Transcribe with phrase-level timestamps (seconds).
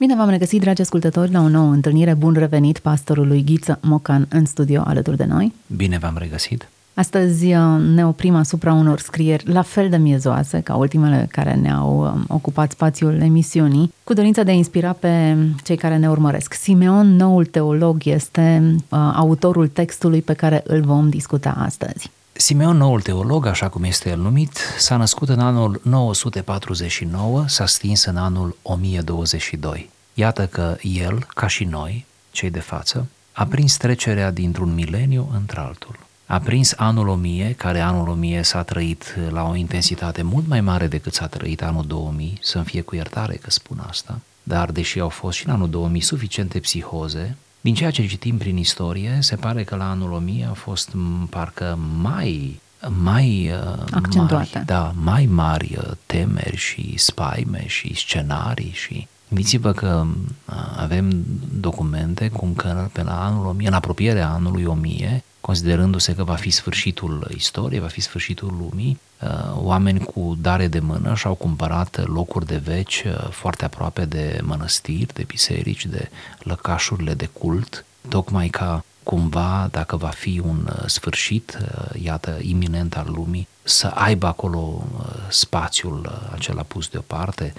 [0.00, 2.14] Bine v-am regăsit, dragi ascultători, la o nouă întâlnire.
[2.14, 5.52] Bun revenit pastorului Ghiță Mocan în studio alături de noi.
[5.76, 6.68] Bine v-am regăsit!
[6.94, 12.00] Astăzi uh, ne oprim asupra unor scrieri la fel de miezoase ca ultimele care ne-au
[12.00, 16.52] um, ocupat spațiul emisiunii, cu dorința de a inspira pe cei care ne urmăresc.
[16.52, 22.10] Simeon, noul teolog, este uh, autorul textului pe care îl vom discuta astăzi.
[22.40, 28.04] Simeon, noul teolog, așa cum este el numit, s-a născut în anul 949, s-a stins
[28.04, 29.90] în anul 1022.
[30.14, 35.98] Iată că el, ca și noi, cei de față, a prins trecerea dintr-un mileniu într-altul.
[36.26, 40.86] A prins anul 1000, care anul 1000 s-a trăit la o intensitate mult mai mare
[40.86, 45.08] decât s-a trăit anul 2000, să-mi fie cu iertare că spun asta, dar deși au
[45.08, 49.64] fost și în anul 2000 suficiente psihoze, din ceea ce citim prin istorie, se pare
[49.64, 50.90] că la anul 1000 a fost
[51.30, 53.52] parcă mai mai
[53.90, 54.50] accentuate.
[54.54, 61.24] Mari, da, mai mari uh, temeri și spaime și scenarii și Gândiți-vă că uh, avem
[61.60, 66.50] documente cum că pe la anul 1000, în apropierea anului 1000, considerându-se că va fi
[66.50, 72.46] sfârșitul istoriei, va fi sfârșitul lumii, uh, oameni cu dare de mână și-au cumpărat locuri
[72.46, 78.84] de veci uh, foarte aproape de mănăstiri, de biserici, de lăcașurile de cult, tocmai ca
[79.02, 81.58] cumva, dacă va fi un uh, sfârșit,
[82.02, 84.84] iată, iminent al lumii, să aibă acolo
[85.28, 87.52] spațiul acela pus deoparte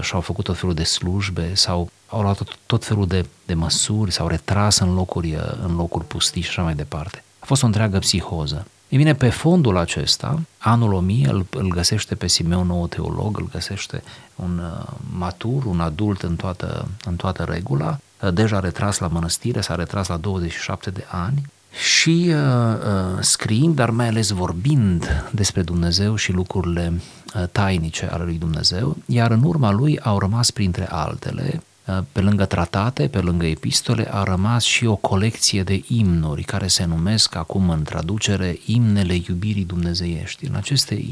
[0.00, 3.54] și au făcut tot felul de slujbe sau au luat tot, tot felul de, de
[3.54, 7.24] măsuri, s-au retras în locuri, în locuri pustiși și așa mai departe.
[7.38, 8.66] A fost o întreagă psihoză.
[8.88, 13.48] E bine, pe fondul acesta, anul 1000 îl, îl găsește pe Simeon, nou teolog, îl
[13.52, 14.02] găsește
[14.34, 14.86] un uh,
[15.16, 20.06] matur, un adult în toată, în toată regula, uh, deja retras la mănăstire, s-a retras
[20.06, 21.42] la 27 de ani
[21.74, 26.92] și uh, uh, scriind, dar mai ales vorbind despre Dumnezeu și lucrurile
[27.34, 32.20] uh, tainice ale lui Dumnezeu, iar în urma lui au rămas printre altele Uh, pe
[32.20, 37.34] lângă tratate, pe lângă epistole, a rămas și o colecție de imnuri care se numesc
[37.34, 40.46] acum în traducere imnele iubirii dumnezeiești.
[40.46, 41.04] În aceste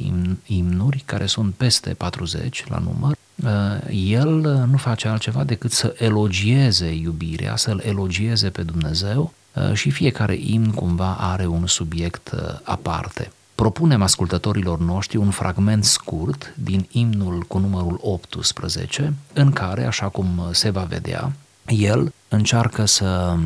[0.47, 4.31] imnuri, care sunt peste 40 la număr, uh, el
[4.71, 9.42] nu face altceva decât să elogieze iubirea, să-l elogieze pe Dumnezeu uh,
[9.73, 13.31] și fiecare imn cumva are un subiect aparte
[13.63, 20.49] propunem ascultătorilor noștri un fragment scurt din imnul cu numărul 18, în care, așa cum
[20.51, 21.33] se va vedea,
[21.67, 23.37] el încearcă să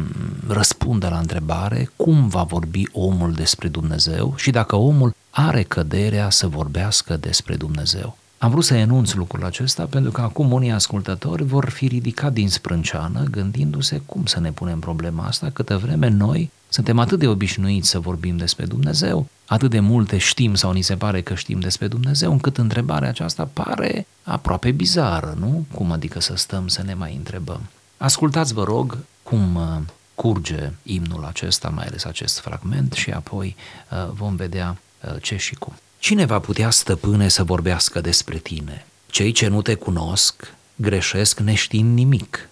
[0.49, 6.49] răspundă la întrebare cum va vorbi omul despre Dumnezeu și dacă omul are căderea să
[6.49, 8.17] vorbească despre Dumnezeu.
[8.47, 12.49] Am vrut să enunț lucrul acesta pentru că acum unii ascultători vor fi ridicat din
[12.49, 17.89] sprânceană gândindu-se cum să ne punem problema asta câtă vreme noi suntem atât de obișnuiți
[17.89, 21.87] să vorbim despre Dumnezeu, atât de multe știm sau ni se pare că știm despre
[21.89, 25.67] Dumnezeu, încât întrebarea aceasta pare aproape bizară, nu?
[25.75, 27.61] Cum adică să stăm să ne mai întrebăm?
[27.97, 29.79] Ascultați, vă rog, cum uh,
[30.15, 33.57] curge imnul acesta, mai ales acest fragment și apoi
[33.91, 35.73] uh, vom vedea uh, ce și cum.
[35.99, 38.87] Cine va putea stăpâne să vorbească despre tine?
[39.07, 42.49] Cei ce nu te cunosc greșesc neștiind nimic,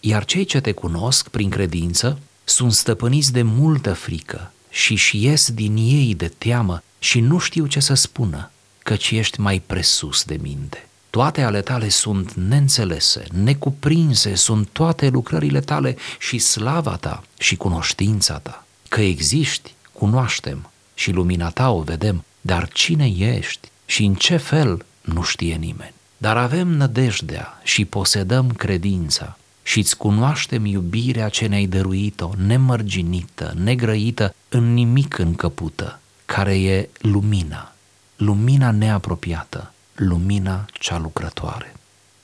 [0.00, 5.50] iar cei ce te cunosc prin credință sunt stăpâniți de multă frică și și ies
[5.50, 10.38] din ei de teamă și nu știu ce să spună, căci ești mai presus de
[10.42, 10.88] minte.
[11.10, 18.38] Toate ale tale sunt neînțelese, necuprinse sunt toate lucrările tale și slava ta și cunoștința
[18.38, 18.66] ta.
[18.88, 24.84] Că existi, cunoaștem și lumina ta o vedem, dar cine ești și în ce fel
[25.00, 25.94] nu știe nimeni.
[26.16, 34.34] Dar avem nădejdea și posedăm credința și îți cunoaștem iubirea ce ne-ai dăruit-o, nemărginită, negrăită,
[34.48, 37.72] în nimic încăpută, care e lumina,
[38.16, 41.74] lumina neapropiată, lumina cea lucrătoare.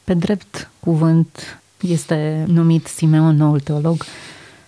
[0.05, 4.05] Pe drept cuvânt este numit Simeon, noul teolog,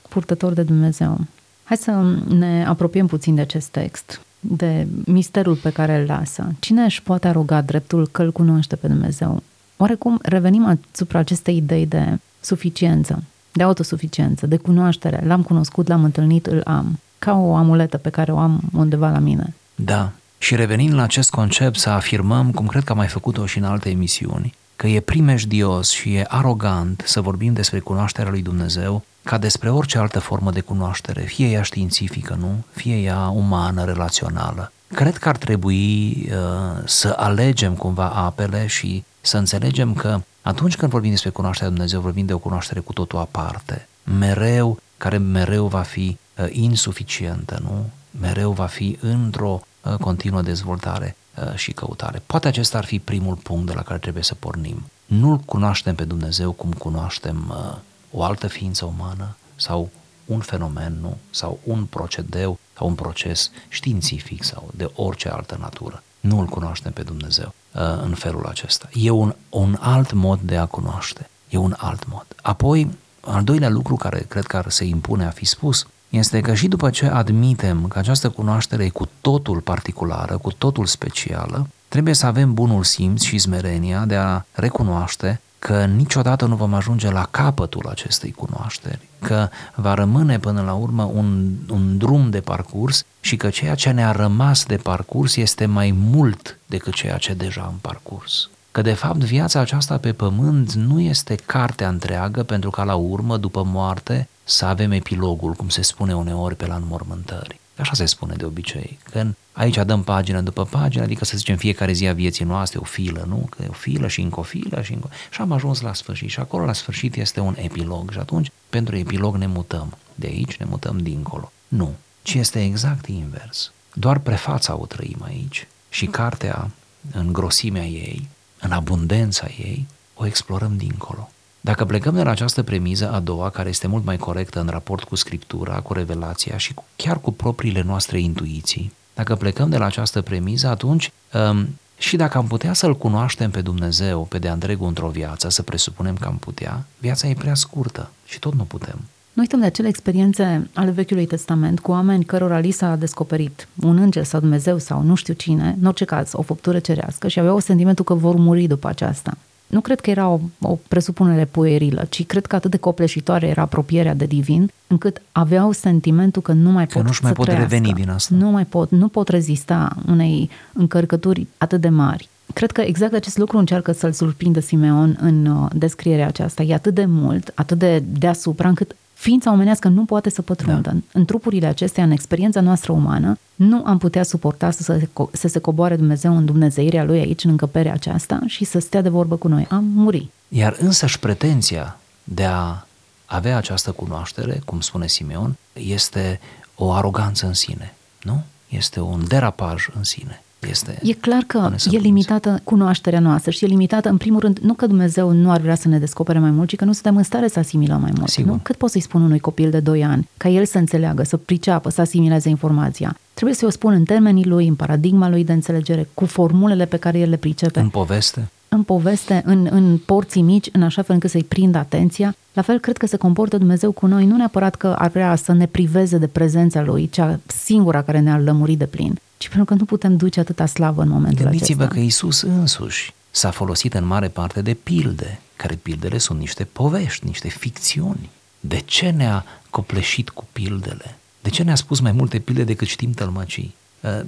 [0.09, 1.21] purtător de Dumnezeu.
[1.65, 1.91] Hai să
[2.29, 6.53] ne apropiem puțin de acest text, de misterul pe care îl lasă.
[6.59, 9.43] Cine își poate aroga dreptul că îl cunoaște pe Dumnezeu?
[9.77, 15.23] Oarecum revenim asupra acestei idei de suficiență, de autosuficiență, de cunoaștere.
[15.27, 16.99] L-am cunoscut, l-am întâlnit, îl am.
[17.19, 19.55] Ca o amuletă pe care o am undeva la mine.
[19.75, 20.13] Da.
[20.39, 23.65] Și revenind la acest concept, să afirmăm, cum cred că am mai făcut-o și în
[23.65, 29.39] alte emisiuni, că e primejdios și e arogant să vorbim despre cunoașterea lui Dumnezeu ca
[29.39, 32.65] despre orice altă formă de cunoaștere, fie ea științifică, nu?
[32.71, 34.73] Fie ea umană, relațională.
[34.87, 40.91] Cred că ar trebui uh, să alegem cumva apele și să înțelegem că atunci când
[40.91, 43.89] vorbim despre cunoașterea Dumnezeu, vorbim de o cunoaștere cu totul aparte.
[44.19, 47.91] Mereu, care mereu va fi uh, insuficientă, nu?
[48.21, 52.23] Mereu va fi într-o uh, continuă dezvoltare uh, și căutare.
[52.27, 54.83] Poate acesta ar fi primul punct de la care trebuie să pornim.
[55.07, 57.77] Nu-L cunoaștem pe Dumnezeu cum cunoaștem uh,
[58.11, 59.91] o altă ființă umană sau
[60.25, 61.17] un fenomen, nu?
[61.31, 66.03] Sau un procedeu sau un proces științific sau de orice altă natură.
[66.21, 68.89] Nu îl cunoaștem pe Dumnezeu uh, în felul acesta.
[68.93, 71.29] E un, un alt mod de a cunoaște.
[71.49, 72.27] E un alt mod.
[72.43, 72.91] Apoi,
[73.21, 76.69] al doilea lucru care cred că ar se impune a fi spus este că și
[76.69, 82.27] după ce admitem că această cunoaștere e cu totul particulară, cu totul specială, trebuie să
[82.27, 87.87] avem bunul simț și smerenia de a recunoaște că niciodată nu vom ajunge la capătul
[87.89, 93.49] acestei cunoașteri, că va rămâne până la urmă un, un drum de parcurs și că
[93.49, 98.49] ceea ce ne-a rămas de parcurs este mai mult decât ceea ce deja am parcurs.
[98.73, 103.37] Că de fapt viața aceasta pe pământ nu este cartea întreagă pentru ca la urmă,
[103.37, 107.61] după moarte, să avem epilogul, cum se spune uneori pe la înmormântări.
[107.79, 108.99] Așa se spune de obicei.
[109.03, 112.85] Când aici dăm pagină după pagină, adică să zicem fiecare zi a vieții noastre, o
[112.85, 113.47] filă, nu?
[113.51, 115.11] Că e o filă și încă o filă și încă...
[115.31, 118.97] Și am ajuns la sfârșit și acolo la sfârșit este un epilog și atunci pentru
[118.97, 119.97] epilog ne mutăm.
[120.15, 121.53] De aici ne mutăm dincolo.
[121.69, 123.73] Nu, ci este exact invers.
[123.93, 126.71] Doar prefața o trăim aici și cartea
[127.13, 128.29] în grosimea ei,
[128.61, 131.31] în abundența ei, o explorăm dincolo.
[131.61, 135.05] Dacă plecăm de la această premiză a doua, care este mult mai corectă în raport
[135.05, 139.85] cu Scriptura, cu revelația și cu, chiar cu propriile noastre intuiții, dacă plecăm de la
[139.85, 141.13] această premiză, atunci
[141.51, 141.69] um,
[141.99, 146.17] și dacă am putea să-L cunoaștem pe Dumnezeu pe de-a întregul într-o viață, să presupunem
[146.17, 148.99] că am putea, viața e prea scurtă și tot nu putem.
[149.33, 153.99] Noi uităm de acele experiențe ale Vechiului Testament cu oameni cărora li s-a descoperit un
[153.99, 157.59] înger sau Dumnezeu sau nu știu cine, în orice caz, o făptură cerească și aveau
[157.59, 159.37] sentimentul că vor muri după aceasta
[159.69, 163.63] nu cred că era o, o presupunere puerilă, ci cred că atât de copleșitoare era
[163.63, 167.47] apropierea de divin, încât aveau sentimentul că nu mai că pot nu-și mai să pot
[167.47, 167.75] trăiască.
[167.75, 168.35] reveni din asta.
[168.35, 172.29] Nu mai pot, nu pot rezista unei încărcături atât de mari.
[172.55, 176.63] Cred că exact acest lucru încearcă să-l surprindă Simeon în uh, descrierea aceasta.
[176.63, 180.91] E atât de mult, atât de deasupra, încât ființa omenească nu poate să pătrundă.
[180.91, 181.01] Da.
[181.13, 185.59] În trupurile acestea, în experiența noastră umană, nu am putea suporta să se, să se
[185.59, 189.49] coboare Dumnezeu în Dumnezeirea Lui aici, în încăperea aceasta și să stea de vorbă cu
[189.49, 189.67] noi.
[189.71, 190.29] Am muri.
[190.49, 192.87] Iar însăși pretenția de a
[193.25, 196.41] avea această cunoaștere, cum spune Simeon, este
[196.75, 198.43] o aroganță în sine, nu?
[198.69, 200.43] Este un derapaj în sine.
[200.61, 204.75] Este e clar că e limitată cunoașterea noastră și e limitată, în primul rând, nu
[204.75, 207.23] că Dumnezeu nu ar vrea să ne descopere mai mult, ci că nu suntem în
[207.23, 208.29] stare să asimilăm mai mult.
[208.29, 208.53] Sigur.
[208.53, 208.61] Nu?
[208.63, 211.91] Cât poți să-i spun unui copil de 2 ani, ca el să înțeleagă, să priceapă,
[211.91, 213.17] să asimileze informația?
[213.35, 216.97] Trebuie să-i o spun în termenii lui, în paradigma lui de înțelegere, cu formulele pe
[216.97, 217.81] care el le pricepe.
[217.81, 218.49] În poveste?
[218.69, 222.35] În poveste, în, în porții mici, în așa fel încât să-i prindă atenția.
[222.53, 225.53] La fel, cred că se comportă Dumnezeu cu noi, nu neapărat că ar vrea să
[225.53, 229.75] ne priveze de prezența Lui, cea singura care ne-a lămurit de plin, ci pentru că
[229.75, 231.95] nu putem duce atâta slavă în momentul Gândiți-vă acesta.
[231.95, 237.27] că Isus însuși s-a folosit în mare parte de pilde, care pildele sunt niște povești,
[237.27, 238.31] niște ficțiuni.
[238.61, 241.17] De ce ne-a copleșit cu pildele?
[241.41, 243.75] De ce ne-a spus mai multe pilde decât știm tălmăcii?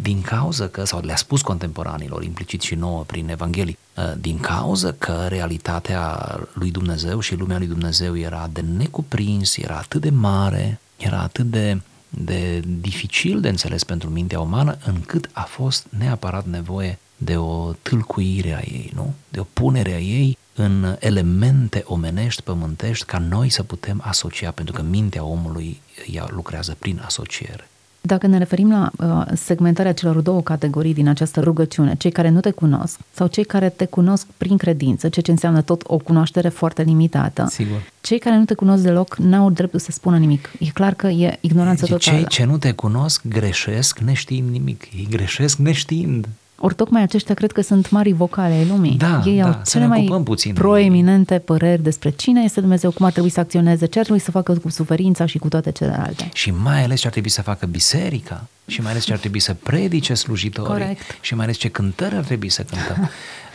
[0.00, 3.78] Din cauza că, sau le-a spus contemporanilor, implicit și nouă prin Evanghelii,
[4.18, 6.18] din cauza că realitatea
[6.52, 11.50] lui Dumnezeu și lumea lui Dumnezeu era de necuprins, era atât de mare, era atât
[11.50, 11.80] de
[12.11, 18.55] de dificil de înțeles pentru mintea umană, încât a fost neapărat nevoie de o tâlcuire
[18.55, 19.14] a ei, nu?
[19.29, 24.75] De o punere a ei în elemente omenești, pământești, ca noi să putem asocia, pentru
[24.75, 25.81] că mintea omului
[26.12, 27.69] ea lucrează prin asociere.
[28.00, 32.40] Dacă ne referim la uh, segmentarea celor două categorii din această rugăciune, cei care nu
[32.40, 36.49] te cunosc sau cei care te cunosc prin credință, ceea ce înseamnă tot o cunoaștere
[36.49, 37.47] foarte limitată.
[37.50, 37.83] Sigur.
[38.00, 40.50] Cei care nu te cunosc deloc n-au dreptul să spună nimic.
[40.59, 42.21] E clar că e ignoranță deci, totală.
[42.21, 44.88] Cei ce nu te cunosc greșesc neștiind nimic.
[44.97, 46.28] Ei greșesc neștiind.
[46.62, 48.97] Ori tocmai aceștia cred că sunt mari vocale ai lumii.
[48.97, 52.43] Da, Ei da, au să cele ne mai ocupăm puțin de proeminente păreri despre cine
[52.43, 55.38] este Dumnezeu, cum ar trebui să acționeze, ce ar trebui să facă cu suferința și
[55.38, 56.29] cu toate celelalte.
[56.33, 59.40] Și mai ales ce ar trebui să facă biserica, și mai ales ce ar trebui
[59.40, 61.19] să predice slujitorii, Corect.
[61.21, 63.11] și mai ales ce cântări ar trebui să cântăm.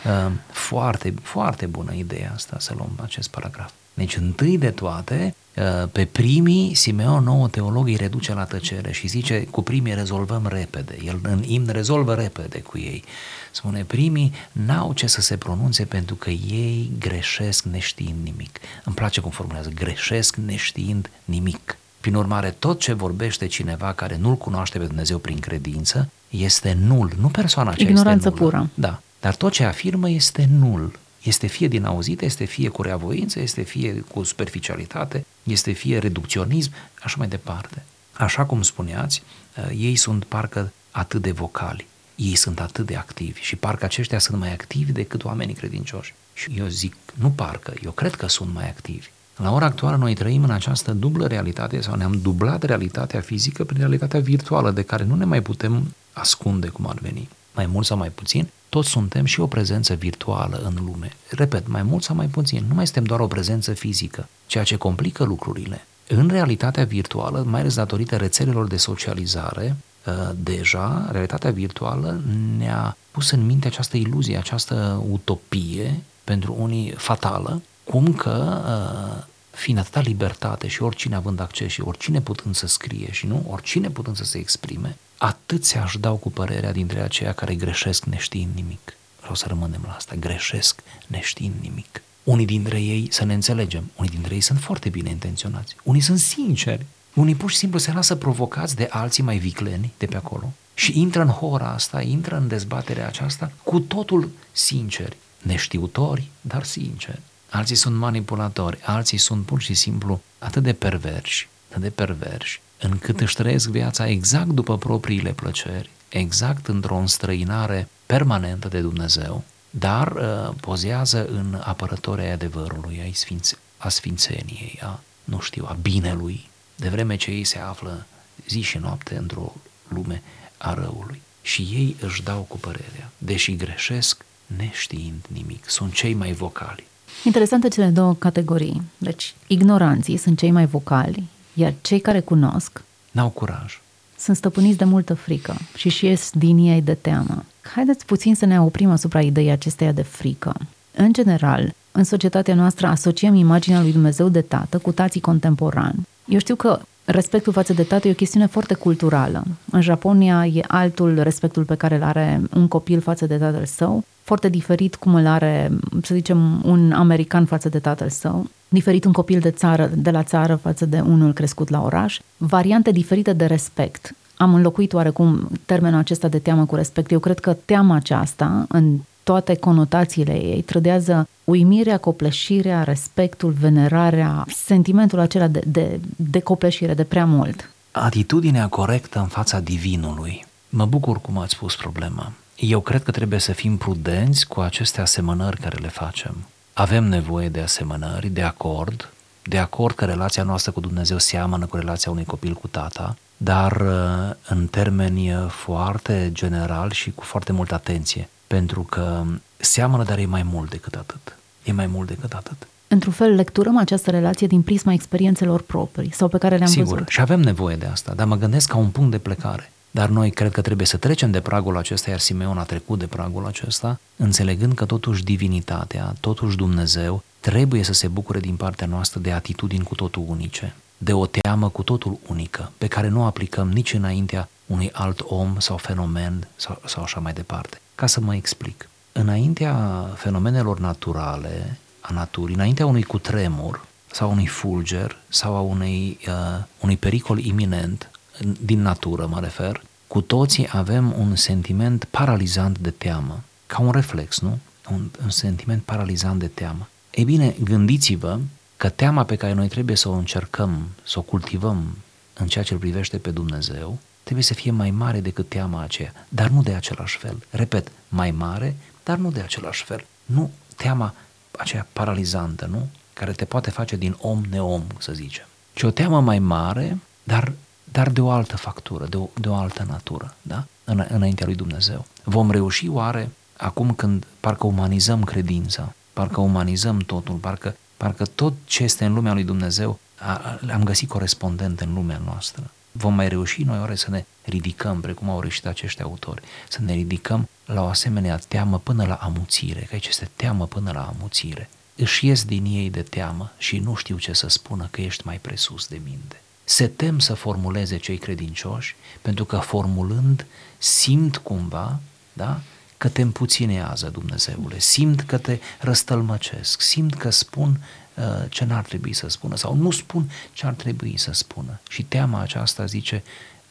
[0.50, 3.70] Foarte, foarte bună ideea asta să luăm acest paragraf.
[3.94, 5.45] Deci, întâi de toate, Uh,
[5.92, 10.98] pe primii, Simeon, nou teolog, îi reduce la tăcere și zice, cu primii rezolvăm repede.
[11.04, 13.04] El în imn rezolvă repede cu ei.
[13.50, 18.60] Spune, primii n-au ce să se pronunțe pentru că ei greșesc neștiind nimic.
[18.84, 21.78] Îmi place cum formulează, greșesc neștiind nimic.
[22.00, 27.12] Prin urmare, tot ce vorbește cineva care nu-L cunoaște pe Dumnezeu prin credință este nul,
[27.20, 28.50] nu persoana aceea Ignoranță este nulă.
[28.50, 28.70] pură.
[28.74, 30.98] Da, dar tot ce afirmă este nul.
[31.22, 36.72] Este fie din auzite, este fie cu reavoință, este fie cu superficialitate, este fie reducționism,
[37.02, 37.84] așa mai departe.
[38.12, 39.22] Așa cum spuneați,
[39.56, 44.18] uh, ei sunt parcă atât de vocali, ei sunt atât de activi și parcă aceștia
[44.18, 46.14] sunt mai activi decât oamenii credincioși.
[46.32, 49.10] Și eu zic, nu parcă, eu cred că sunt mai activi.
[49.36, 53.78] La ora actuală noi trăim în această dublă realitate sau ne-am dublat realitatea fizică prin
[53.78, 57.28] realitatea virtuală de care nu ne mai putem ascunde cum ar veni.
[57.54, 61.10] Mai mult sau mai puțin, toți suntem și o prezență virtuală în lume.
[61.30, 64.76] Repet, mai mult sau mai puțin, nu mai suntem doar o prezență fizică, ceea ce
[64.76, 65.86] complică lucrurile.
[66.08, 72.20] În realitatea virtuală, mai ales datorită rețelelor de socializare, ă, deja realitatea virtuală
[72.56, 79.24] ne-a pus în minte această iluzie, această utopie, pentru unii fatală, cum că ă,
[79.56, 83.90] fiind atâta libertate și oricine având acces și oricine putând să scrie și nu oricine
[83.90, 88.96] putând să se exprime, atâția își dau cu părerea dintre aceia care greșesc neștiind nimic.
[89.20, 92.02] Vreau să rămânem la asta, greșesc neștiind nimic.
[92.22, 96.18] Unii dintre ei, să ne înțelegem, unii dintre ei sunt foarte bine intenționați, unii sunt
[96.18, 100.52] sinceri, unii pur și simplu se lasă provocați de alții mai vicleni de pe acolo
[100.74, 107.20] și intră în hora asta, intră în dezbaterea aceasta cu totul sinceri, neștiutori, dar sinceri.
[107.50, 113.20] Alții sunt manipulatori, alții sunt pur și simplu atât de perverși, atât de perverși, încât
[113.20, 120.54] își trăiesc viața exact după propriile plăceri, exact într-o înstrăinare permanentă de Dumnezeu, dar uh,
[120.60, 127.16] pozează în apărătorii adevărului, a, sfinț- a sfințeniei, a, nu știu, a binelui, de vreme
[127.16, 128.06] ce ei se află
[128.48, 129.54] zi și noapte într-o
[129.88, 130.22] lume
[130.58, 131.22] a răului.
[131.42, 135.68] Și ei își dau cu părerea, deși greșesc, neștiind nimic.
[135.68, 136.86] Sunt cei mai vocali.
[137.24, 138.82] Interesante cele două categorii.
[138.98, 143.80] Deci, ignoranții sunt cei mai vocali, iar cei care cunosc N-au curaj.
[144.18, 147.44] sunt stăpâniți de multă frică și și ies din ei de teamă.
[147.74, 150.54] Haideți puțin să ne oprim asupra ideii acesteia de frică.
[150.96, 156.06] În general, în societatea noastră asociem imaginea lui Dumnezeu de tată cu tații contemporani.
[156.28, 159.44] Eu știu că respectul față de tată e o chestiune foarte culturală.
[159.70, 164.04] În Japonia e altul respectul pe care îl are un copil față de tatăl său,
[164.22, 165.70] foarte diferit cum îl are,
[166.02, 170.22] să zicem, un american față de tatăl său, diferit un copil de țară, de la
[170.22, 174.14] țară față de unul crescut la oraș, variante diferite de respect.
[174.36, 177.10] Am înlocuit oarecum termenul acesta de teamă cu respect.
[177.10, 185.18] Eu cred că teama aceasta, în toate conotațiile ei, trădează uimirea, copleșirea, respectul, venerarea, sentimentul
[185.18, 187.70] acela de, de, de copleșire, de prea mult.
[187.90, 190.46] Atitudinea corectă în fața divinului.
[190.68, 192.32] Mă bucur cum ați spus problema.
[192.56, 196.36] Eu cred că trebuie să fim prudenți cu aceste asemănări care le facem.
[196.72, 201.76] Avem nevoie de asemănări, de acord, de acord că relația noastră cu Dumnezeu seamănă cu
[201.76, 207.52] relația unui copil cu tata, dar uh, în termeni uh, foarte general și cu foarte
[207.52, 209.24] multă atenție, pentru că
[209.56, 211.36] seamănă, dar e mai mult decât atât.
[211.64, 212.66] E mai mult decât atât.
[212.88, 217.08] Într-un fel, lecturăm această relație din prisma experiențelor proprii sau pe care le-am Sigur, văzut.
[217.08, 219.70] și avem nevoie de asta, dar mă gândesc ca un punct de plecare.
[219.90, 223.06] Dar noi cred că trebuie să trecem de pragul acesta, iar Simeon a trecut de
[223.06, 229.20] pragul acesta, înțelegând că totuși divinitatea, totuși Dumnezeu, trebuie să se bucure din partea noastră
[229.20, 233.24] de atitudini cu totul unice, de o teamă cu totul unică, pe care nu o
[233.24, 237.80] aplicăm nici înaintea unui alt om sau fenomen sau, sau așa mai departe.
[237.96, 238.88] Ca să mă explic.
[239.12, 239.74] Înaintea
[240.16, 246.96] fenomenelor naturale, a naturii, înaintea unui cutremur sau unui fulger sau a unei, uh, unui
[246.96, 248.10] pericol iminent,
[248.40, 253.90] în- din natură mă refer, cu toții avem un sentiment paralizant de teamă, ca un
[253.90, 254.58] reflex, nu?
[254.90, 256.88] Un, un sentiment paralizant de teamă.
[257.10, 258.38] Ei bine, gândiți-vă
[258.76, 261.96] că teama pe care noi trebuie să o încercăm, să o cultivăm
[262.34, 266.12] în ceea ce îl privește pe Dumnezeu, trebuie să fie mai mare decât teama aceea,
[266.28, 267.46] dar nu de același fel.
[267.50, 270.04] Repet, mai mare, dar nu de același fel.
[270.24, 271.14] Nu teama
[271.58, 272.88] aceea paralizantă, nu?
[273.12, 275.44] Care te poate face din om neom, să zicem.
[275.72, 277.52] Ci o teamă mai mare, dar,
[277.84, 280.64] dar de o altă factură, de o, de o altă natură, da?
[280.84, 282.04] În, înaintea lui Dumnezeu.
[282.24, 288.82] Vom reuși oare, acum când parcă umanizăm credința, parcă umanizăm totul, parcă, parcă tot ce
[288.82, 292.70] este în lumea lui Dumnezeu a, a, am găsit corespondent în lumea noastră.
[292.96, 296.92] Vom mai reuși noi oare să ne ridicăm, precum au reușit acești autori, să ne
[296.92, 301.68] ridicăm la o asemenea teamă până la amuțire, că aici este teamă până la amuțire.
[301.96, 305.38] își ies din ei de teamă și nu știu ce să spună că ești mai
[305.38, 306.40] presus de minte.
[306.64, 310.46] Se tem să formuleze cei credincioși pentru că formulând
[310.78, 312.00] simt cumva,
[312.32, 312.60] da,
[312.96, 318.05] că te împuținează Dumnezeule, simt că te răstălmăcesc, simt că spun uh,
[318.48, 321.80] ce n-ar trebui să spună sau nu spun ce ar trebui să spună.
[321.88, 323.22] Și teama aceasta, zice,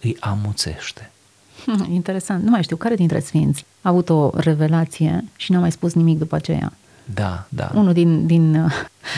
[0.01, 1.11] îi amuțește.
[1.63, 2.43] Hmm, interesant.
[2.43, 6.17] Nu mai știu, care dintre sfinți a avut o revelație și n-a mai spus nimic
[6.17, 6.73] după aceea?
[7.13, 7.71] Da, da.
[7.73, 8.25] Unul din...
[8.25, 8.71] Din,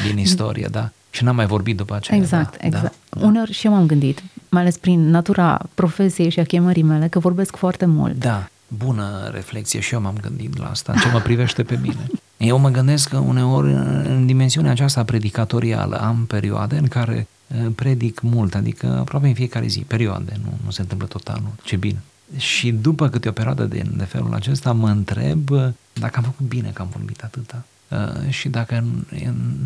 [0.08, 0.90] din istorie, da.
[1.10, 2.20] Și n-am mai vorbit după aceea.
[2.20, 2.96] Exact, da, exact.
[3.10, 7.08] Da, Uneori și eu m-am gândit, mai ales prin natura profesiei și a chemării mele,
[7.08, 8.20] că vorbesc foarte mult.
[8.20, 12.08] Da, bună reflexie și eu m-am gândit la asta, în ce mă privește pe mine.
[12.38, 18.22] Eu mă gândesc că uneori în dimensiunea aceasta predicatorială am perioade în care eh, predic
[18.22, 22.02] mult, adică aproape în fiecare zi, perioade, nu, nu se întâmplă total, nu, ce bine.
[22.38, 26.48] Și după câte o perioadă de, de felul acesta mă întreb eh, dacă am făcut
[26.48, 27.64] bine că am vorbit atâta.
[27.90, 28.84] Uh, și dacă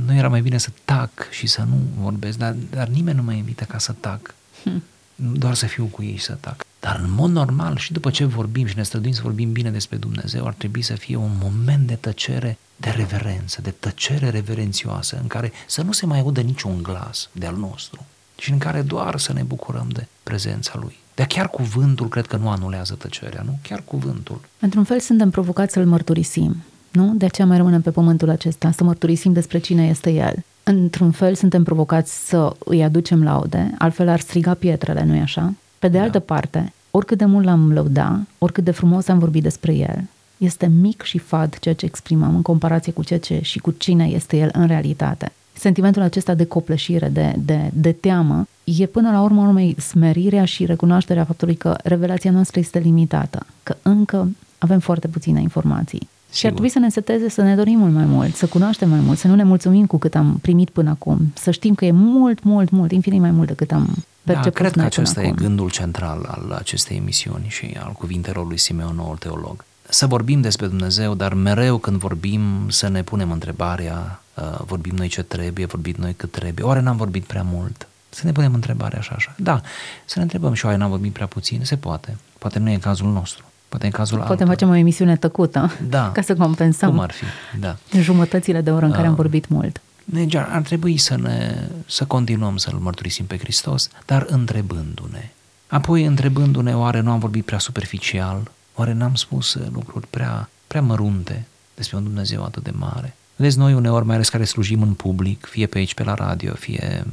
[0.06, 3.32] nu era mai bine să tac și să nu vorbesc, dar, dar nimeni nu mă
[3.32, 4.84] invită ca să tac, hmm.
[5.16, 6.66] doar să fiu cu ei și să tac.
[6.82, 9.98] Dar în mod normal și după ce vorbim și ne străduim să vorbim bine despre
[9.98, 15.28] Dumnezeu, ar trebui să fie un moment de tăcere, de reverență, de tăcere reverențioasă, în
[15.28, 18.06] care să nu se mai audă niciun glas de-al nostru
[18.38, 21.00] și în care doar să ne bucurăm de prezența Lui.
[21.16, 23.60] Dar chiar cuvântul cred că nu anulează tăcerea, nu?
[23.62, 24.42] Chiar cuvântul.
[24.60, 26.56] Într-un fel suntem provocați să-L mărturisim.
[26.92, 27.14] Nu?
[27.16, 30.44] De aceea mai rămânem pe pământul acesta, să mărturisim despre cine este El.
[30.64, 35.54] Într-un fel suntem provocați să îi aducem laude, altfel ar striga pietrele, nu-i așa?
[35.82, 36.04] Pe de da.
[36.04, 40.04] altă parte, oricât de mult l-am lăuda, oricât de frumos am vorbit despre El,
[40.38, 44.06] este mic și fad ceea ce exprimăm în comparație cu ceea ce și cu cine
[44.06, 45.32] este El în realitate.
[45.54, 50.66] Sentimentul acesta de copleșire, de, de, de teamă, e până la urmă urmei smerirea și
[50.66, 56.10] recunoașterea faptului că revelația noastră este limitată, că încă avem foarte puține informații.
[56.34, 59.00] Și ar trebui să ne seteze să ne dorim mult mai mult, să cunoaștem mai
[59.00, 61.92] mult, să nu ne mulțumim cu cât am primit până acum, să știm că e
[61.92, 65.32] mult, mult, mult, infinit mai mult decât am perceput Da, cred că acesta acum.
[65.32, 69.64] e gândul central al acestei emisiuni și al cuvintelor lui Simeon, noul teolog.
[69.90, 75.08] Să vorbim despre Dumnezeu, dar mereu când vorbim să ne punem întrebarea, uh, vorbim noi
[75.08, 77.88] ce trebuie, vorbim noi cât trebuie, oare n-am vorbit prea mult?
[78.10, 79.34] Să ne punem întrebarea așa, așa.
[79.38, 79.62] Da,
[80.06, 81.62] să ne întrebăm și oare n-am vorbit prea puțin?
[81.64, 82.18] Se poate.
[82.40, 83.44] Poate nu e cazul nostru.
[83.70, 86.10] Poate în cazul Poate facem o emisiune tăcută da.
[86.14, 87.26] ca să compensăm Cum ar fi?
[87.60, 87.76] Da.
[88.00, 89.82] jumătățile de oră în care uh, am vorbit mult.
[90.06, 95.32] Deci ar trebui să, ne, să continuăm să-L mărturisim pe Hristos, dar întrebându-ne.
[95.68, 98.52] Apoi întrebându-ne, oare nu am vorbit prea superficial?
[98.76, 103.16] Oare n-am spus lucruri prea, prea mărunte despre un Dumnezeu atât de mare?
[103.36, 106.54] Vedeți, noi uneori, mai ales care slujim în public, fie pe aici, pe la radio,
[106.54, 107.06] fie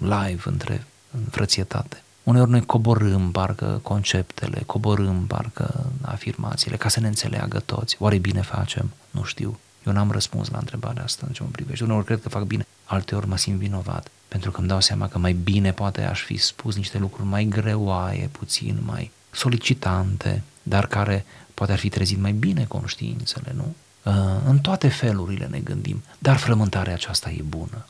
[0.00, 7.06] live între în frățietate, Uneori noi coborâm parcă conceptele, coborâm parcă afirmațiile ca să ne
[7.06, 7.96] înțeleagă toți.
[7.98, 8.90] Oare bine facem?
[9.10, 9.58] Nu știu.
[9.86, 11.84] Eu n-am răspuns la întrebarea asta în ce mă privește.
[11.84, 14.08] Uneori cred că fac bine, alteori mă simt vinovat.
[14.28, 17.44] Pentru că îmi dau seama că mai bine poate aș fi spus niște lucruri mai
[17.44, 23.74] greoaie, puțin mai solicitante, dar care poate ar fi trezit mai bine conștiințele, nu?
[24.02, 27.84] Uh, în toate felurile ne gândim, dar frământarea aceasta e bună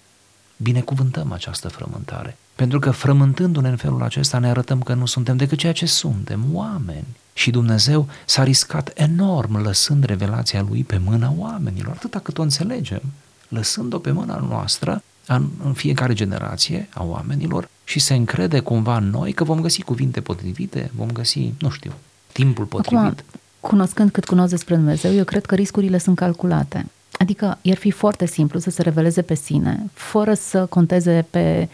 [0.57, 2.37] binecuvântăm această frământare.
[2.55, 6.45] Pentru că frământându-ne în felul acesta ne arătăm că nu suntem decât ceea ce suntem,
[6.53, 7.07] oameni.
[7.33, 13.03] Și Dumnezeu s-a riscat enorm lăsând revelația Lui pe mâna oamenilor, atâta cât o înțelegem,
[13.49, 19.11] lăsând-o pe mâna noastră în, în fiecare generație a oamenilor și se încrede cumva în
[19.11, 21.93] noi că vom găsi cuvinte potrivite, vom găsi, nu știu,
[22.33, 23.05] timpul potrivit.
[23.05, 23.25] Acum,
[23.61, 26.87] cunoscând cât cunosc despre Dumnezeu, eu cred că riscurile sunt calculate.
[27.19, 31.69] Adică i-ar fi foarte simplu să se reveleze pe sine, fără să conteze pe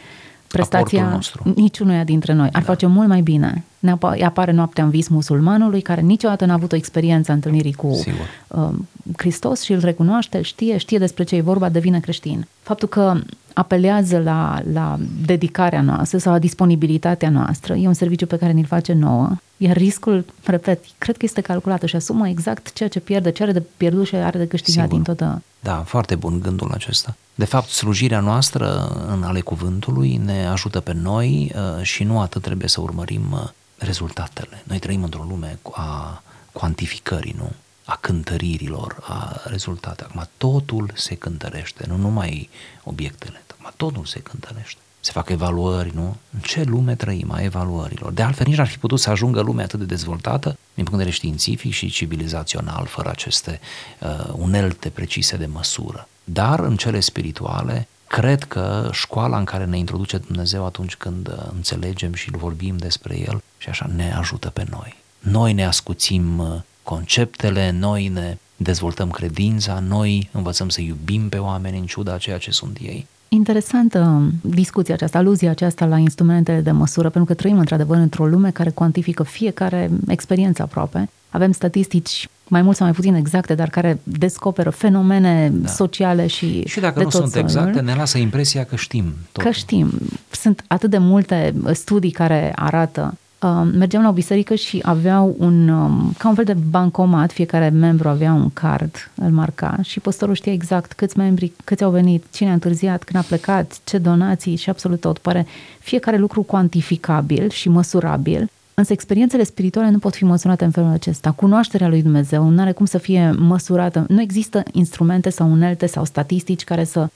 [0.53, 1.19] prestația
[1.55, 2.49] niciunuia dintre noi.
[2.53, 2.67] Ar da.
[2.67, 3.65] face mult mai bine.
[3.81, 7.87] Ne apare noaptea în vis musulmanului care niciodată n-a avut o experiență a întâlnirii cu
[7.87, 8.69] uh,
[9.17, 12.47] Hristos și îl recunoaște, știe, știe despre ce e vorba, devine creștin.
[12.63, 13.21] Faptul că
[13.53, 17.75] apelează la, la dedicarea noastră sau la disponibilitatea noastră.
[17.75, 21.83] E un serviciu pe care ni-l face nouă, iar riscul, repet, cred că este calculat
[21.83, 25.03] și asumă exact ceea ce pierde, ce are de pierdut și are de câștigat Sigur.
[25.03, 25.43] din toată.
[25.61, 27.17] Da, foarte bun gândul acesta.
[27.35, 32.43] De fapt, slujirea noastră în ale cuvântului ne ajută pe noi uh, și nu atât
[32.43, 33.49] trebuie să urmărim uh,
[33.81, 34.63] rezultatele.
[34.65, 37.53] Noi trăim într-o lume a cuantificării, nu?
[37.91, 40.09] a cântăririlor, a rezultatele.
[40.11, 42.49] Acum totul se cântărește, nu numai
[42.85, 44.81] obiectele, acum totul se cântărește.
[45.01, 46.17] Se fac evaluări, nu?
[46.31, 48.13] În ce lume trăim a evaluărilor?
[48.13, 50.97] De altfel, nici n-ar fi putut să ajungă lumea atât de dezvoltată din punct de
[50.97, 53.61] vedere științific și civilizațional, fără aceste
[54.01, 56.09] uh, unelte precise de măsură.
[56.25, 61.35] Dar în cele spirituale, cred că școala în care ne introduce Dumnezeu atunci când uh,
[61.55, 64.97] înțelegem și vorbim despre El și așa ne ajută pe noi.
[65.19, 66.47] Noi ne ascuțim uh,
[66.83, 72.51] conceptele, noi ne dezvoltăm credința, noi învățăm să iubim pe oameni în ciuda ceea ce
[72.51, 73.07] sunt ei.
[73.29, 78.51] Interesantă discuția aceasta, aluzia aceasta la instrumentele de măsură, pentru că trăim într-adevăr într-o lume
[78.51, 81.09] care cuantifică fiecare experiență aproape.
[81.31, 85.69] Avem statistici mai mult sau mai puțin exacte, dar care descoperă fenomene da.
[85.69, 87.49] sociale și Și dacă de nu tot sunt soiul.
[87.49, 89.51] exacte, ne lasă impresia că știm totul.
[89.51, 89.91] Că știm.
[90.31, 93.15] Sunt atât de multe studii care arată.
[93.43, 97.69] Uh, mergeam la o biserică și aveau un, um, ca un fel de bancomat, fiecare
[97.69, 102.25] membru avea un card, îl marca și păstorul știa exact câți membri, câți au venit,
[102.33, 105.19] cine a întârziat, când a plecat, ce donații și absolut tot.
[105.19, 105.47] Pare
[105.79, 108.51] fiecare lucru cuantificabil și măsurabil.
[108.75, 111.31] Însă experiențele spirituale nu pot fi măsurate în felul acesta.
[111.31, 114.05] Cunoașterea lui Dumnezeu nu are cum să fie măsurată.
[114.09, 117.09] Nu există instrumente sau unelte sau statistici care să uh,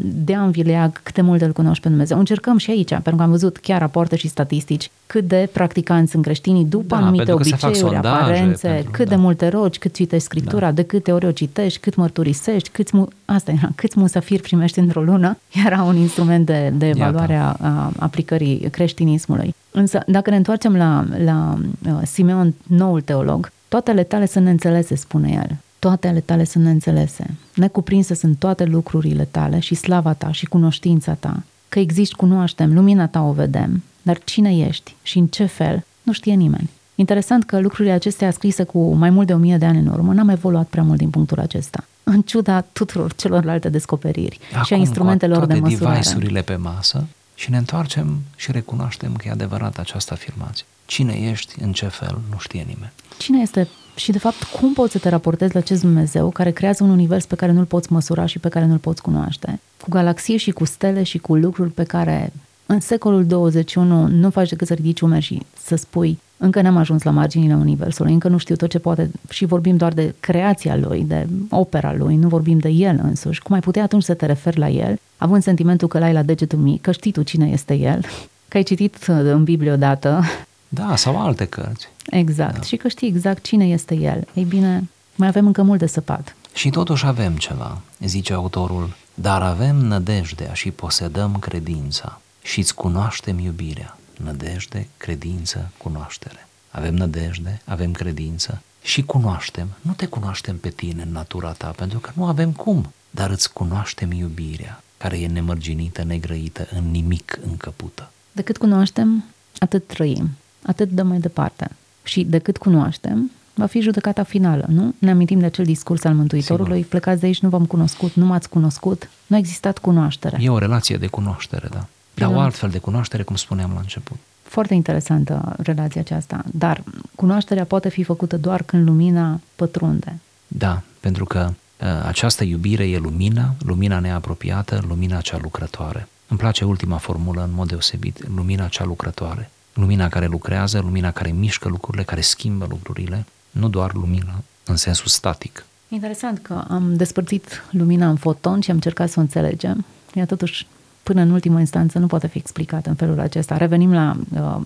[0.00, 2.18] dea în vileag cât de mult îl cunoști pe Dumnezeu.
[2.18, 6.22] Încercăm și aici, pentru că am văzut chiar rapoarte și statistici cât de practicanți sunt
[6.22, 9.14] creștinii după Da, anumite pentru că se fac obiceiuri, sondaje aparențe, pentru- cât da.
[9.14, 13.08] de multe rogi, cât citești Scriptura, de câte ori o citești, cât mărturisești, câți mu-
[13.24, 17.92] asta era, câți musafiri primești într-o lună, era un instrument de, de evaluare a, a
[17.98, 19.54] aplicării creștinismului.
[19.70, 24.94] Însă, dacă ne întoarcem la, la uh, Simeon, noul teolog, toate ale tale sunt neînțelese,
[24.94, 25.56] spune el.
[25.78, 27.34] Toate ale tale sunt neînțelese.
[27.54, 31.42] Necuprinse sunt toate lucrurile tale și slava ta și cunoștința ta.
[31.68, 36.12] Că existi, cunoaștem, lumina ta o vedem, dar cine ești și în ce fel, nu
[36.12, 36.70] știe nimeni.
[36.94, 40.12] Interesant că lucrurile acestea scrise cu mai mult de o mie de ani în urmă
[40.12, 41.84] n-am evoluat prea mult din punctul acesta.
[42.02, 46.00] În ciuda tuturor celorlalte descoperiri și a Acum, instrumentelor cu de toate măsurare.
[46.00, 47.06] device-urile pe masă
[47.36, 50.64] și ne întoarcem și recunoaștem că e adevărat această afirmație.
[50.86, 52.92] Cine ești, în ce fel, nu știe nimeni.
[53.18, 56.84] Cine este și, de fapt, cum poți să te raportezi la acest Dumnezeu care creează
[56.84, 59.60] un univers pe care nu-l poți măsura și pe care nu-l poți cunoaște?
[59.82, 62.32] Cu galaxie și cu stele și cu lucruri pe care
[62.66, 67.02] în secolul 21 nu faci decât să ridici umeri și să spui încă n-am ajuns
[67.02, 71.04] la marginile Universului, încă nu știu tot ce poate și vorbim doar de creația lui,
[71.04, 73.42] de opera lui, nu vorbim de el însuși.
[73.42, 76.58] Cum ai putea atunci să te referi la el, având sentimentul că l-ai la degetul
[76.58, 78.00] mic, că știi tu cine este el,
[78.48, 80.24] că ai citit uh, în Biblie odată,
[80.68, 81.88] Da, sau alte cărți.
[82.10, 82.54] Exact.
[82.54, 82.62] Da.
[82.62, 84.26] Și că știi exact cine este el.
[84.34, 86.36] Ei bine, mai avem încă mult de săpat.
[86.54, 93.38] Și totuși avem ceva, zice autorul, dar avem nădejdea și posedăm credința și îți cunoaștem
[93.38, 93.96] iubirea.
[94.22, 96.46] Nădejde, credință, cunoaștere.
[96.70, 99.68] Avem nădejde, avem credință și cunoaștem.
[99.80, 103.52] Nu te cunoaștem pe tine în natura ta, pentru că nu avem cum, dar îți
[103.52, 108.10] cunoaștem iubirea, care e nemărginită, negrăită, în nimic încăpută.
[108.32, 109.24] De cât cunoaștem,
[109.58, 110.30] atât trăim,
[110.62, 111.70] atât dăm mai departe.
[112.02, 114.94] Și de cât cunoaștem, va fi judecata finală, nu?
[114.98, 116.88] Ne amintim de acel discurs al Mântuitorului, Sigur.
[116.88, 120.38] plecați de aici, nu v-am cunoscut, nu m-ați cunoscut, nu a existat cunoaștere.
[120.40, 121.86] E o relație de cunoaștere, da.
[122.20, 122.42] Dar o Da.
[122.42, 124.16] altfel de cunoaștere, cum spuneam la început.
[124.42, 126.82] Foarte interesantă relația aceasta, dar
[127.14, 130.18] cunoașterea poate fi făcută doar când lumina pătrunde.
[130.46, 131.48] Da, pentru că
[131.80, 136.08] uh, această iubire e lumina, lumina neapropiată, lumina cea lucrătoare.
[136.28, 139.50] Îmi place ultima formulă în mod deosebit, lumina cea lucrătoare.
[139.74, 145.06] Lumina care lucrează, lumina care mișcă lucrurile, care schimbă lucrurile, nu doar lumina în sensul
[145.06, 145.64] static.
[145.88, 149.84] Interesant că am despărțit lumina în foton și am încercat să o înțelegem.
[150.14, 150.66] Ea totuși,
[151.08, 153.56] până în ultimă instanță, nu poate fi explicată în felul acesta.
[153.56, 154.60] Revenim la uh,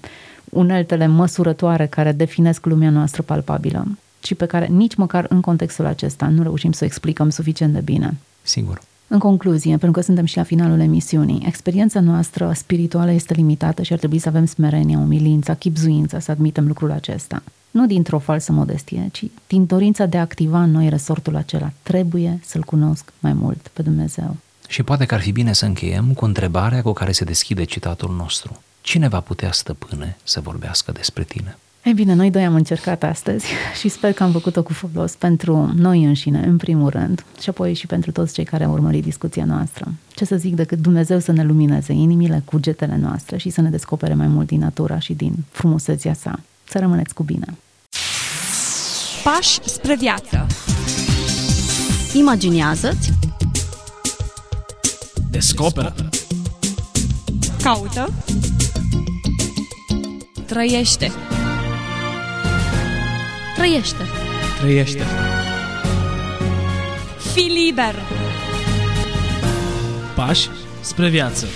[0.44, 3.86] uneltele măsurătoare care definesc lumea noastră palpabilă
[4.22, 7.80] și pe care nici măcar în contextul acesta nu reușim să o explicăm suficient de
[7.80, 8.16] bine.
[8.42, 8.80] Sigur.
[9.08, 13.92] În concluzie, pentru că suntem și la finalul emisiunii, experiența noastră spirituală este limitată și
[13.92, 17.42] ar trebui să avem smerenia, umilința, chipzuința să admitem lucrul acesta.
[17.70, 21.72] Nu dintr-o falsă modestie, ci din dorința de a activa în noi resortul acela.
[21.82, 24.36] Trebuie să-L cunosc mai mult pe Dumnezeu.
[24.70, 28.14] Și poate că ar fi bine să încheiem cu întrebarea cu care se deschide citatul
[28.16, 28.62] nostru.
[28.80, 31.56] Cine va putea stăpâne să vorbească despre tine?
[31.84, 33.46] Ei bine, noi doi am încercat astăzi
[33.80, 37.74] și sper că am făcut-o cu folos pentru noi înșine, în primul rând, și apoi
[37.74, 39.92] și pentru toți cei care au urmărit discuția noastră.
[40.14, 44.14] Ce să zic decât Dumnezeu să ne lumineze inimile, cugetele noastre și să ne descopere
[44.14, 46.40] mai mult din natura și din frumusețea sa.
[46.64, 47.56] Să rămâneți cu bine!
[49.24, 50.46] Pași spre viață.
[52.14, 53.12] Imaginează-ți,
[55.30, 55.94] Descoperă.
[57.62, 58.12] Caută.
[60.46, 61.12] Trăiește.
[63.56, 64.04] trăiește.
[64.60, 65.04] Trăiește.
[67.32, 67.94] Fii liber.
[70.14, 70.48] Pași
[70.80, 71.46] spre viață.